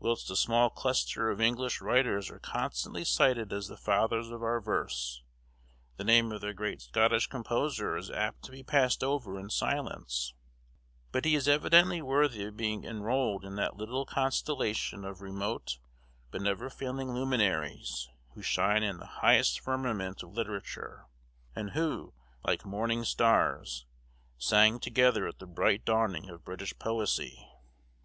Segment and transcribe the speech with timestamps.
[0.00, 4.60] Whilst a small cluster of English writers are constantly cited as the fathers of our
[4.60, 5.22] verse,
[5.96, 10.34] the name of their great Scottish compeer is apt to be passed over in silence;
[11.12, 15.78] but he is evidently worthy of being enrolled in that little constellation of remote
[16.32, 21.06] but never failing luminaries who shine in the highest firmament of literature,
[21.54, 22.12] and who,
[22.42, 23.86] like morning stars,
[24.36, 27.46] sang together at the bright dawning of British poesy.